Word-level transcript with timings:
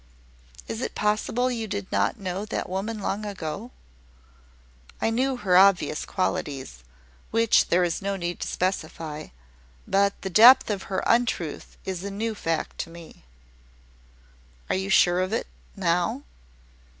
"Is 0.67 0.81
it 0.81 0.95
possible 0.95 1.51
you 1.51 1.67
did 1.67 1.91
not 1.91 2.19
know 2.19 2.43
that 2.45 2.67
woman 2.67 2.97
long 3.01 3.23
ago?" 3.23 3.69
"I 4.99 5.11
knew 5.11 5.35
her 5.35 5.55
obvious 5.55 6.07
qualities, 6.07 6.83
which 7.29 7.67
there 7.67 7.83
is 7.83 8.01
no 8.01 8.15
need 8.15 8.39
to 8.39 8.47
specify: 8.47 9.27
but 9.87 10.19
the 10.23 10.29
depth 10.31 10.71
of 10.71 10.89
her 10.89 11.03
untruth 11.05 11.77
is 11.85 12.03
a 12.03 12.09
new 12.09 12.33
fact 12.33 12.79
to 12.79 12.89
me." 12.89 13.25
"Are 14.71 14.75
you 14.75 14.89
sure 14.89 15.19
of 15.19 15.33
it, 15.33 15.45
now?" 15.75 16.23